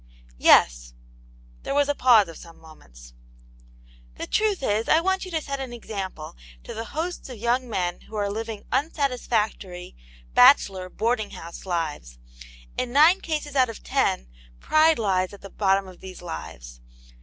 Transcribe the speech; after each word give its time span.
"Yes." 0.49 0.95
There 1.61 1.75
was 1.75 1.87
a 1.87 1.93
pause 1.93 2.27
of 2.27 2.35
some 2.35 2.59
moments. 2.59 3.13
The 4.15 4.25
truth 4.25 4.63
is, 4.63 4.89
I 4.89 4.99
want 4.99 5.25
you 5.25 5.29
to 5.29 5.39
set 5.43 5.59
an 5.59 5.71
example 5.73 6.35
ta 6.63 6.73
the 6.73 6.85
hosts 6.85 7.29
of 7.29 7.37
young 7.37 7.69
men 7.69 8.01
who 8.09 8.15
are 8.15 8.27
living 8.27 8.63
unsatisfac 8.71 9.59
tory, 9.59 9.95
bachelor, 10.33 10.89
boarding 10.89 11.29
house 11.37 11.67
lives. 11.67 12.17
In 12.79 12.91
nine 12.91 13.21
cases 13.21 13.55
out 13.55 13.69
of 13.69 13.83
ten 13.83 14.27
pride 14.59 14.97
lies 14.97 15.33
at 15.33 15.41
the 15.41 15.51
bottom 15.51 15.87
of 15.87 15.99
these 15.99 16.23
lives. 16.23 16.81